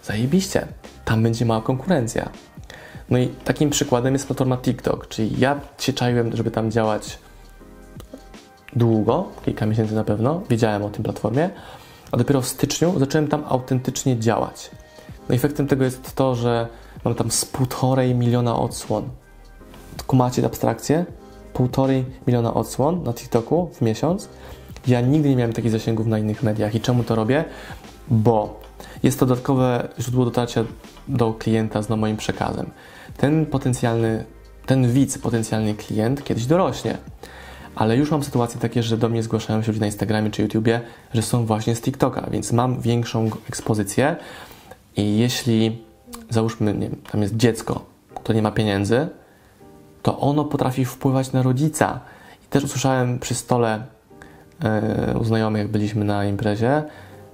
zajebiście, 0.03 0.67
tam 1.05 1.23
będzie 1.23 1.45
mała 1.45 1.61
konkurencja. 1.61 2.29
No 3.09 3.17
i 3.17 3.27
takim 3.27 3.69
przykładem 3.69 4.13
jest 4.13 4.27
platforma 4.27 4.57
TikTok, 4.57 5.07
czyli 5.07 5.39
ja 5.39 5.61
się 5.79 5.93
czaiłem, 5.93 6.35
żeby 6.35 6.51
tam 6.51 6.71
działać 6.71 7.19
długo, 8.75 9.27
kilka 9.45 9.65
miesięcy 9.65 9.95
na 9.95 10.03
pewno, 10.03 10.41
wiedziałem 10.49 10.83
o 10.83 10.89
tym 10.89 11.03
platformie, 11.03 11.49
a 12.11 12.17
dopiero 12.17 12.41
w 12.41 12.47
styczniu 12.47 12.99
zacząłem 12.99 13.27
tam 13.27 13.43
autentycznie 13.47 14.19
działać. 14.19 14.71
No 15.29 15.35
efektem 15.35 15.67
tego 15.67 15.83
jest 15.83 16.15
to, 16.15 16.35
że 16.35 16.67
mam 17.05 17.15
tam 17.15 17.31
z 17.31 17.45
półtorej 17.45 18.15
miliona 18.15 18.55
odsłon. 18.55 19.09
Kumacie 20.07 20.45
abstrakcję? 20.45 21.05
Półtorej 21.53 22.05
miliona 22.27 22.53
odsłon 22.53 23.03
na 23.03 23.13
TikToku 23.13 23.69
w 23.73 23.81
miesiąc. 23.81 24.29
Ja 24.87 25.01
nigdy 25.01 25.29
nie 25.29 25.35
miałem 25.35 25.53
takich 25.53 25.71
zasięgów 25.71 26.07
na 26.07 26.19
innych 26.19 26.43
mediach. 26.43 26.75
I 26.75 26.81
czemu 26.81 27.03
to 27.03 27.15
robię? 27.15 27.45
Bo 28.07 28.59
jest 29.03 29.19
to 29.19 29.25
dodatkowe 29.25 29.87
źródło 29.99 30.25
dotarcia 30.25 30.63
do 31.07 31.33
klienta 31.33 31.81
z 31.81 31.89
moim 31.89 32.17
przekazem. 32.17 32.69
Ten 33.17 33.45
potencjalny, 33.45 34.25
ten 34.65 34.91
widz, 34.91 35.17
potencjalny 35.17 35.73
klient 35.73 36.23
kiedyś 36.23 36.45
dorośnie. 36.45 36.97
Ale 37.75 37.97
już 37.97 38.11
mam 38.11 38.23
sytuacje 38.23 38.61
takie, 38.61 38.83
że 38.83 38.97
do 38.97 39.09
mnie 39.09 39.23
zgłaszają 39.23 39.61
się 39.61 39.67
ludzie 39.67 39.79
na 39.79 39.85
Instagramie 39.85 40.31
czy 40.31 40.41
YouTubie, 40.41 40.81
że 41.13 41.21
są 41.21 41.45
właśnie 41.45 41.75
z 41.75 41.81
TikToka, 41.81 42.29
więc 42.31 42.51
mam 42.51 42.81
większą 42.81 43.29
ekspozycję 43.49 44.15
i 44.97 45.17
jeśli 45.17 45.83
załóżmy, 46.29 46.73
nie 46.73 46.89
wiem, 46.89 47.01
tam 47.11 47.21
jest 47.21 47.37
dziecko, 47.37 47.85
które 48.15 48.35
nie 48.35 48.41
ma 48.41 48.51
pieniędzy, 48.51 49.07
to 50.01 50.19
ono 50.19 50.45
potrafi 50.45 50.85
wpływać 50.85 51.31
na 51.31 51.43
rodzica. 51.43 51.99
I 52.45 52.47
też 52.47 52.63
usłyszałem 52.63 53.19
przy 53.19 53.35
stole 53.35 53.83
yy, 55.09 55.19
u 55.19 55.23
znajomych, 55.23 55.71
byliśmy 55.71 56.05
na 56.05 56.25
imprezie, 56.25 56.83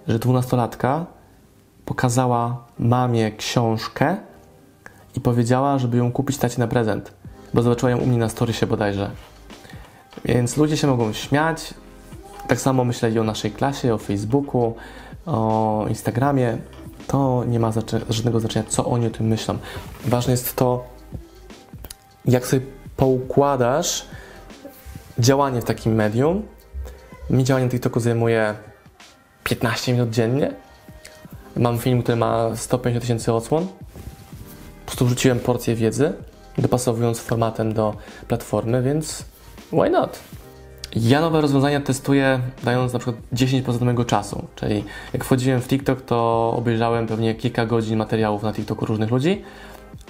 że 0.08 0.20
dwunastolatka 0.20 1.06
pokazała 1.86 2.66
mamie 2.80 3.32
książkę 3.32 4.18
i 5.18 5.22
powiedziała, 5.22 5.80
żeby 5.80 5.98
ją 5.98 6.12
kupić 6.12 6.38
tacie 6.38 6.60
na 6.60 6.68
prezent, 6.68 7.14
bo 7.54 7.62
zobaczyła 7.62 7.92
ją 7.92 7.98
u 7.98 8.06
mnie 8.06 8.18
na 8.18 8.30
storysie 8.30 8.68
bodajże. 8.68 9.12
Więc 10.26 10.58
ludzie 10.58 10.78
się 10.78 10.88
mogą 10.88 11.14
śmiać. 11.14 11.74
Tak 12.48 12.62
samo 12.62 12.86
myśleli 12.86 13.20
o 13.20 13.24
naszej 13.24 13.52
klasie, 13.52 13.94
o 13.94 13.98
Facebooku, 13.98 14.76
o 15.26 15.86
Instagramie. 15.90 16.58
To 17.08 17.44
nie 17.48 17.60
ma 17.60 17.72
żadnego 18.10 18.40
znaczenia, 18.40 18.66
co 18.70 18.86
oni 18.86 19.08
o 19.08 19.10
tym 19.10 19.28
myślą. 19.28 19.58
Ważne 20.06 20.32
jest 20.32 20.56
to, 20.56 20.86
jak 22.26 22.48
sobie 22.48 22.66
poukładasz 22.98 24.06
działanie 25.20 25.62
w 25.62 25.66
takim 25.66 25.96
medium. 25.96 26.44
Mi 27.30 27.44
działanie 27.44 27.70
TikToku 27.70 28.00
zajmuje 28.00 28.56
15 29.44 29.94
minut 29.94 30.10
dziennie. 30.10 30.54
Mam 31.56 31.78
film, 31.78 32.04
który 32.04 32.16
ma 32.16 32.56
150 32.56 33.02
tysięcy 33.02 33.34
odsłon. 33.34 33.68
Po 33.68 34.86
prostu 34.86 35.06
wrzuciłem 35.06 35.40
porcję 35.40 35.76
wiedzy, 35.76 36.14
dopasowując 36.58 37.20
formatem 37.20 37.74
do 37.74 37.96
platformy, 38.28 38.82
więc 38.82 39.26
why 39.72 39.90
not? 39.90 40.20
Ja 40.96 41.22
nowe 41.22 41.42
rozwiązania 41.42 41.82
testuję 41.82 42.40
dając 42.64 42.94
na 42.94 43.00
przykład 43.00 43.18
10% 43.34 43.82
mojego 43.82 44.06
czasu, 44.06 44.46
czyli 44.56 44.84
jak 45.14 45.24
wchodziłem 45.24 45.62
w 45.62 45.68
TikTok, 45.68 46.02
to 46.02 46.54
obejrzałem 46.58 47.08
pewnie 47.08 47.36
kilka 47.36 47.66
godzin 47.66 47.98
materiałów 47.98 48.44
na 48.44 48.54
TikToku 48.54 48.86
różnych 48.86 49.12
ludzi. 49.12 49.42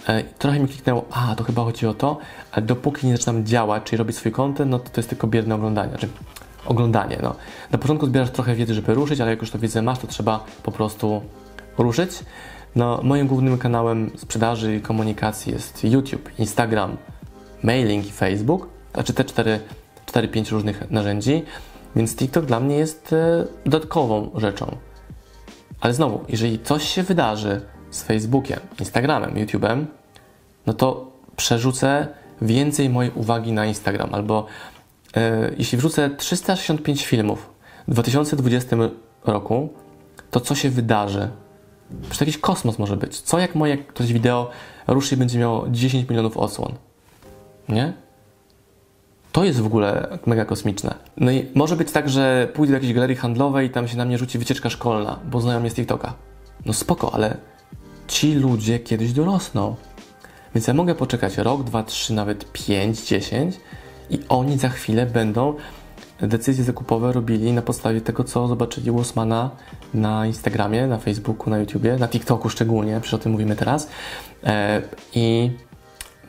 E, 0.07 0.23
trochę 0.23 0.59
mi 0.59 0.67
kliknęło, 0.67 1.05
a 1.11 1.35
to 1.35 1.43
chyba 1.43 1.63
chodzi 1.63 1.87
o 1.87 1.93
to, 1.93 2.17
ale 2.51 2.65
dopóki 2.65 3.07
nie 3.07 3.17
zaczynam 3.17 3.45
działać, 3.45 3.83
czyli 3.83 3.97
robić 3.97 4.17
swój 4.17 4.31
content, 4.31 4.71
no 4.71 4.79
to 4.79 4.89
to 4.89 4.99
jest 4.99 5.09
tylko 5.09 5.27
bierne 5.27 5.55
oglądanie. 5.55 5.89
Znaczy, 5.89 6.09
oglądanie. 6.65 7.19
No. 7.23 7.35
Na 7.71 7.77
początku 7.77 8.05
zbierasz 8.05 8.31
trochę 8.31 8.55
wiedzy, 8.55 8.73
żeby 8.73 8.93
ruszyć, 8.93 9.21
ale 9.21 9.31
jak 9.31 9.41
już 9.41 9.51
to 9.51 9.59
wiedzę 9.59 9.81
masz, 9.81 9.99
to 9.99 10.07
trzeba 10.07 10.45
po 10.63 10.71
prostu 10.71 11.21
ruszyć. 11.77 12.11
No, 12.75 12.99
moim 13.03 13.27
głównym 13.27 13.57
kanałem 13.57 14.11
sprzedaży 14.17 14.75
i 14.75 14.81
komunikacji 14.81 15.53
jest 15.53 15.83
YouTube, 15.83 16.39
Instagram, 16.39 16.97
mailing 17.63 18.07
i 18.07 18.11
Facebook, 18.11 18.78
znaczy 18.93 19.13
te 19.13 19.23
4-5 20.05 20.51
różnych 20.51 20.91
narzędzi, 20.91 21.43
więc 21.95 22.15
TikTok 22.15 22.45
dla 22.45 22.59
mnie 22.59 22.77
jest 22.77 23.13
e, 23.13 23.45
dodatkową 23.65 24.31
rzeczą. 24.35 24.75
Ale 25.81 25.93
znowu, 25.93 26.25
jeżeli 26.29 26.59
coś 26.59 26.83
się 26.83 27.03
wydarzy 27.03 27.61
z 27.91 28.03
Facebookiem, 28.03 28.59
Instagramem, 28.79 29.33
YouTube'em, 29.33 29.85
no 30.65 30.73
to 30.73 31.11
przerzucę 31.35 32.07
więcej 32.41 32.89
mojej 32.89 33.11
uwagi 33.15 33.51
na 33.51 33.65
Instagram 33.65 34.13
albo 34.13 34.47
E, 35.17 35.51
jeśli 35.57 35.77
wrzucę 35.77 36.09
365 36.09 37.05
filmów 37.05 37.49
w 37.87 37.91
2020 37.91 38.75
roku, 39.25 39.69
to 40.31 40.39
co 40.39 40.55
się 40.55 40.69
wydarzy? 40.69 41.29
Przecież 42.01 42.19
jakiś 42.19 42.37
kosmos 42.37 42.79
może 42.79 42.97
być. 42.97 43.21
Co 43.21 43.39
jak 43.39 43.55
moje 43.55 43.77
ktoś 43.77 44.13
wideo 44.13 44.49
ruszy 44.87 45.15
i 45.15 45.17
będzie 45.17 45.39
miało 45.39 45.69
10 45.69 46.09
milionów 46.09 46.37
odsłon? 46.37 46.73
Nie? 47.69 47.93
To 49.31 49.43
jest 49.43 49.59
w 49.59 49.65
ogóle 49.65 50.17
mega 50.25 50.45
kosmiczne. 50.45 50.95
No 51.17 51.31
i 51.31 51.45
może 51.55 51.75
być 51.75 51.91
tak, 51.91 52.09
że 52.09 52.47
pójdę 52.53 52.71
do 52.71 52.75
jakiejś 52.75 52.93
galerii 52.93 53.15
handlowej 53.15 53.67
i 53.67 53.69
tam 53.69 53.87
się 53.87 53.97
na 53.97 54.05
mnie 54.05 54.17
rzuci 54.17 54.39
wycieczka 54.39 54.69
szkolna, 54.69 55.19
bo 55.31 55.41
znają 55.41 55.59
mnie 55.59 55.69
z 55.69 55.73
TikToka. 55.73 56.13
No 56.65 56.73
spoko, 56.73 57.13
ale 57.13 57.37
ci 58.07 58.33
ludzie 58.33 58.79
kiedyś 58.79 59.13
dorosną. 59.13 59.75
Więc 60.55 60.67
ja 60.67 60.73
mogę 60.73 60.95
poczekać 60.95 61.37
rok, 61.37 61.63
dwa, 61.63 61.83
trzy, 61.83 62.13
nawet 62.13 62.51
pięć, 62.51 63.07
dziesięć 63.07 63.55
i 64.09 64.19
oni 64.29 64.57
za 64.57 64.69
chwilę 64.69 65.05
będą 65.05 65.55
decyzje 66.21 66.63
zakupowe 66.63 67.11
robili 67.11 67.53
na 67.53 67.61
podstawie 67.61 68.01
tego, 68.01 68.23
co 68.23 68.47
zobaczyli 68.47 68.91
u 68.91 68.99
Osmana 68.99 69.49
na 69.93 70.25
Instagramie, 70.25 70.87
na 70.87 70.97
Facebooku, 70.97 71.49
na 71.49 71.57
YouTubie, 71.57 71.97
na 71.97 72.07
TikToku 72.07 72.49
szczególnie, 72.49 72.99
przecież 73.01 73.13
o 73.13 73.23
tym 73.23 73.31
mówimy 73.31 73.55
teraz. 73.55 73.89
E, 74.43 74.81
I 75.13 75.51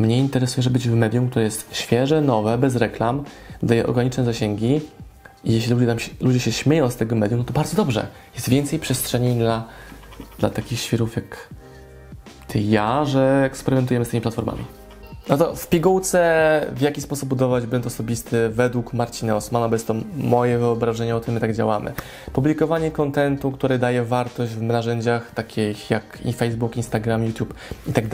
mnie 0.01 0.19
interesuje, 0.19 0.63
żeby 0.63 0.73
być 0.73 0.89
w 0.89 0.95
medium, 0.95 1.31
które 1.31 1.45
jest 1.45 1.77
świeże, 1.77 2.21
nowe, 2.21 2.59
bez 2.59 2.77
reklam, 2.77 3.25
daje 3.63 3.87
ograniczone 3.87 4.25
zasięgi 4.25 4.81
i 5.45 5.53
jeśli 5.53 5.75
ludzie, 5.75 5.99
się, 5.99 6.11
ludzie 6.21 6.41
się 6.41 6.53
śmieją 6.53 6.91
z 6.91 6.97
tego 6.97 7.17
medium, 7.17 7.39
no 7.39 7.45
to 7.45 7.53
bardzo 7.53 7.77
dobrze. 7.77 8.07
Jest 8.35 8.49
więcej 8.49 8.79
przestrzeni 8.79 9.39
dla, 9.39 9.65
dla 10.39 10.51
takich 10.51 10.81
świrów 10.81 11.17
jak 11.17 11.49
ty 12.49 12.61
ja, 12.61 13.05
że 13.05 13.43
eksperymentujemy 13.47 14.05
z 14.05 14.09
tymi 14.09 14.21
platformami. 14.21 14.80
No 15.31 15.37
to 15.37 15.57
w 15.57 15.69
pigułce 15.69 16.67
w 16.75 16.81
jaki 16.81 17.01
sposób 17.01 17.29
budować 17.29 17.67
brand 17.67 17.87
osobisty 17.87 18.49
według 18.49 18.93
Marcina 18.93 19.37
Osmana, 19.37 19.69
bo 19.69 19.75
jest 19.75 19.87
to 19.87 19.95
moje 20.17 20.59
wyobrażenie 20.59 21.17
o 21.17 21.21
tym, 21.21 21.41
tak 21.41 21.55
działamy. 21.55 21.93
Publikowanie 22.33 22.91
kontentu, 22.91 23.53
który 23.53 23.79
daje 23.79 24.05
wartość 24.05 24.53
w 24.53 24.63
narzędziach 24.63 25.31
takich 25.35 25.91
jak 25.91 26.19
i 26.25 26.33
Facebook, 26.33 26.77
Instagram, 26.77 27.25
YouTube 27.25 27.55
i 27.87 27.93
tak. 27.93 28.05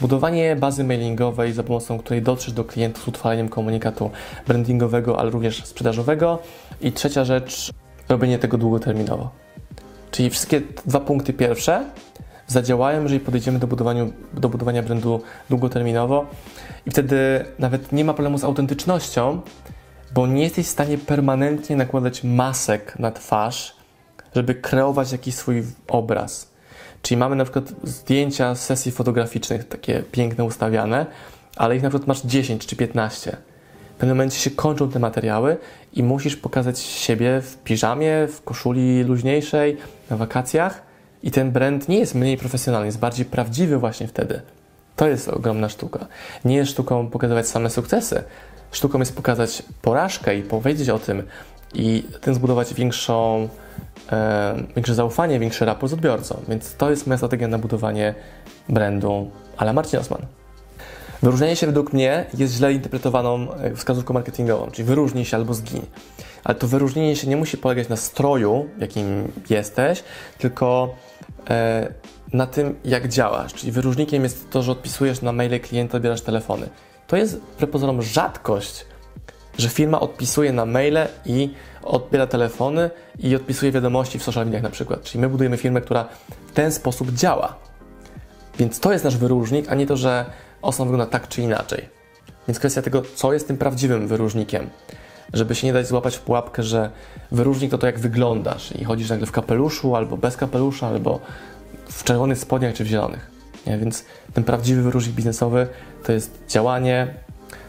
Budowanie 0.00 0.56
bazy 0.56 0.84
mailingowej, 0.84 1.52
za 1.52 1.62
pomocą 1.62 1.98
której 1.98 2.22
dotrzesz 2.22 2.52
do 2.52 2.64
klientów 2.64 3.04
z 3.04 3.08
utrwaleniem 3.08 3.48
komunikatu 3.48 4.10
brandingowego, 4.46 5.18
ale 5.18 5.30
również 5.30 5.64
sprzedażowego. 5.64 6.38
I 6.80 6.92
trzecia 6.92 7.24
rzecz, 7.24 7.70
robienie 8.08 8.38
tego 8.38 8.58
długoterminowo. 8.58 9.30
Czyli 10.10 10.30
wszystkie 10.30 10.60
dwa 10.86 11.00
punkty 11.00 11.32
pierwsze 11.32 11.84
zadziałają, 12.50 13.02
jeżeli 13.02 13.20
podejdziemy 13.20 13.58
do, 13.58 13.66
budowaniu, 13.66 14.12
do 14.34 14.48
budowania 14.48 14.82
brandu 14.82 15.22
długoterminowo 15.50 16.26
i 16.86 16.90
wtedy 16.90 17.44
nawet 17.58 17.92
nie 17.92 18.04
ma 18.04 18.14
problemu 18.14 18.38
z 18.38 18.44
autentycznością, 18.44 19.40
bo 20.14 20.26
nie 20.26 20.42
jesteś 20.42 20.66
w 20.66 20.70
stanie 20.70 20.98
permanentnie 20.98 21.76
nakładać 21.76 22.24
masek 22.24 22.98
na 22.98 23.10
twarz, 23.10 23.76
żeby 24.34 24.54
kreować 24.54 25.12
jakiś 25.12 25.34
swój 25.34 25.62
obraz. 25.88 26.50
Czyli 27.02 27.18
mamy 27.18 27.36
na 27.36 27.44
przykład 27.44 27.64
zdjęcia 27.84 28.54
z 28.54 28.64
sesji 28.64 28.92
fotograficznych, 28.92 29.68
takie 29.68 30.02
piękne, 30.12 30.44
ustawiane, 30.44 31.06
ale 31.56 31.76
ich 31.76 31.82
na 31.82 31.88
przykład 31.88 32.08
masz 32.08 32.22
10 32.22 32.66
czy 32.66 32.76
15. 32.76 33.36
W 33.94 33.98
pewnym 34.00 34.16
momencie 34.16 34.38
się 34.38 34.50
kończą 34.50 34.90
te 34.90 34.98
materiały 34.98 35.56
i 35.92 36.02
musisz 36.02 36.36
pokazać 36.36 36.78
siebie 36.78 37.40
w 37.40 37.56
piżamie, 37.56 38.28
w 38.28 38.42
koszuli 38.42 39.02
luźniejszej, 39.02 39.76
na 40.10 40.16
wakacjach 40.16 40.89
i 41.22 41.30
ten 41.30 41.50
brand 41.50 41.88
nie 41.88 41.98
jest 41.98 42.14
mniej 42.14 42.36
profesjonalny, 42.36 42.86
jest 42.86 42.98
bardziej 42.98 43.24
prawdziwy 43.24 43.78
właśnie 43.78 44.08
wtedy. 44.08 44.40
To 44.96 45.08
jest 45.08 45.28
ogromna 45.28 45.68
sztuka. 45.68 46.06
Nie 46.44 46.56
jest 46.56 46.70
sztuką 46.70 47.06
pokazywać 47.06 47.48
same 47.48 47.70
sukcesy. 47.70 48.22
Sztuką 48.72 48.98
jest 48.98 49.16
pokazać 49.16 49.62
porażkę 49.82 50.36
i 50.38 50.42
powiedzieć 50.42 50.88
o 50.88 50.98
tym 50.98 51.22
i 51.74 52.04
tym 52.20 52.34
zbudować 52.34 52.74
większą, 52.74 53.48
e, 54.12 54.62
większe 54.76 54.94
zaufanie, 54.94 55.38
większy 55.38 55.64
raport 55.64 55.90
z 55.90 55.94
odbiorcą. 55.94 56.40
Więc 56.48 56.74
to 56.74 56.90
jest 56.90 57.06
moja 57.06 57.16
strategia 57.16 57.48
na 57.48 57.58
budowanie 57.58 58.14
brandu 58.68 59.30
ale 59.60 59.72
Marcin 59.72 60.00
Osman. 60.00 60.20
Wyróżnienie 61.22 61.56
się 61.56 61.66
według 61.66 61.92
mnie 61.92 62.26
jest 62.34 62.54
źle 62.54 62.72
interpretowaną 62.72 63.52
e, 63.52 63.74
wskazówką 63.74 64.14
marketingową, 64.14 64.70
czyli 64.70 64.88
wyróżnij 64.88 65.24
się 65.24 65.36
albo 65.36 65.54
zgiń. 65.54 65.82
Ale 66.44 66.54
to 66.54 66.66
wyróżnienie 66.66 67.16
się 67.16 67.28
nie 67.28 67.36
musi 67.36 67.58
polegać 67.58 67.88
na 67.88 67.96
stroju, 67.96 68.68
jakim 68.78 69.32
jesteś, 69.50 70.02
tylko 70.38 70.94
na 72.32 72.46
tym, 72.46 72.78
jak 72.84 73.08
działasz. 73.08 73.54
Czyli 73.54 73.72
wyróżnikiem 73.72 74.22
jest 74.22 74.50
to, 74.50 74.62
że 74.62 74.72
odpisujesz 74.72 75.22
na 75.22 75.32
maile 75.32 75.60
klienta, 75.60 75.96
odbierasz 75.96 76.20
telefony. 76.20 76.68
To 77.06 77.16
jest 77.16 77.40
wbrew 77.40 77.70
pozorom 77.70 78.02
rzadkość, 78.02 78.86
że 79.58 79.68
firma 79.68 80.00
odpisuje 80.00 80.52
na 80.52 80.66
maile 80.66 81.08
i 81.26 81.50
odbiera 81.82 82.26
telefony 82.26 82.90
i 83.18 83.36
odpisuje 83.36 83.72
wiadomości 83.72 84.18
w 84.18 84.22
social 84.22 84.44
mediach 84.44 84.62
na 84.62 84.70
przykład. 84.70 85.02
Czyli 85.02 85.20
my 85.20 85.28
budujemy 85.28 85.56
firmę, 85.56 85.80
która 85.80 86.08
w 86.46 86.52
ten 86.52 86.72
sposób 86.72 87.10
działa. 87.10 87.56
Więc 88.58 88.80
to 88.80 88.92
jest 88.92 89.04
nasz 89.04 89.16
wyróżnik, 89.16 89.66
a 89.68 89.74
nie 89.74 89.86
to, 89.86 89.96
że 89.96 90.24
osoba 90.62 90.90
wygląda 90.90 91.12
tak 91.12 91.28
czy 91.28 91.42
inaczej. 91.42 91.88
Więc 92.48 92.58
kwestia 92.58 92.82
tego, 92.82 93.02
co 93.14 93.32
jest 93.32 93.46
tym 93.46 93.56
prawdziwym 93.56 94.08
wyróżnikiem. 94.08 94.70
Żeby 95.32 95.54
się 95.54 95.66
nie 95.66 95.72
dać 95.72 95.86
złapać 95.86 96.16
w 96.16 96.20
pułapkę, 96.20 96.62
że 96.62 96.90
wyróżnik 97.32 97.70
to 97.70 97.78
to, 97.78 97.86
jak 97.86 97.98
wyglądasz 97.98 98.72
i 98.72 98.84
chodzisz 98.84 99.10
nagle 99.10 99.26
w 99.26 99.32
kapeluszu, 99.32 99.96
albo 99.96 100.16
bez 100.16 100.36
kapelusza, 100.36 100.86
albo 100.86 101.20
w 101.88 102.04
czerwonych 102.04 102.38
spodniach, 102.38 102.74
czy 102.74 102.84
w 102.84 102.86
zielonych. 102.86 103.30
Nie? 103.66 103.78
Więc 103.78 104.04
ten 104.34 104.44
prawdziwy 104.44 104.82
wyróżnik 104.82 105.14
biznesowy 105.14 105.66
to 106.04 106.12
jest 106.12 106.38
działanie. 106.48 107.14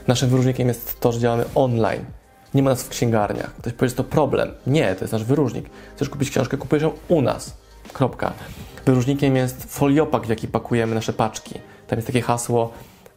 Naszym 0.07 0.29
wyróżnikiem 0.29 0.67
jest 0.67 0.99
to, 0.99 1.11
że 1.11 1.19
działamy 1.19 1.45
online. 1.55 2.05
Nie 2.53 2.63
ma 2.63 2.69
nas 2.69 2.83
w 2.83 2.89
księgarniach. 2.89 3.55
Ktoś 3.55 3.73
powie, 3.73 3.89
że 3.89 3.95
to 3.95 4.03
problem. 4.03 4.51
Nie, 4.67 4.95
to 4.95 5.01
jest 5.01 5.13
nasz 5.13 5.23
wyróżnik. 5.23 5.69
Chcesz 5.95 6.09
kupić 6.09 6.29
książkę, 6.29 6.57
kupujesz 6.57 6.83
ją 6.83 6.91
u 7.07 7.21
nas. 7.21 7.57
Kropka. 7.93 8.33
Wyróżnikiem 8.85 9.35
jest 9.35 9.73
foliopak, 9.73 10.25
w 10.25 10.29
jaki 10.29 10.47
pakujemy 10.47 10.95
nasze 10.95 11.13
paczki. 11.13 11.59
Tam 11.87 11.97
jest 11.97 12.07
takie 12.07 12.21
hasło, 12.21 12.73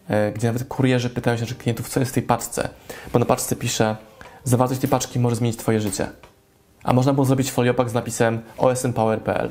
e, 0.09 0.33
gdzie 0.33 0.47
nawet 0.47 0.65
kurierzy 0.65 1.11
pytają 1.11 1.37
się 1.37 1.43
naszych 1.43 1.59
klientów, 1.59 1.89
co 1.89 2.01
jest 2.01 2.13
w 2.13 2.15
tej 2.15 2.23
paczce. 2.23 2.69
Bo 3.13 3.19
na 3.19 3.25
paczce 3.25 3.57
pisze, 3.57 3.97
zawartość 4.45 4.81
tej 4.81 4.91
paczki 4.91 5.19
może 5.19 5.37
zmienić 5.37 5.57
Twoje 5.59 5.81
życie. 5.81 6.07
A 6.83 6.93
można 6.93 7.13
było 7.13 7.25
zrobić 7.27 7.51
foliopak 7.51 7.91
z 7.91 7.95
napisem 7.95 8.41
osmpower.pl. 8.59 9.51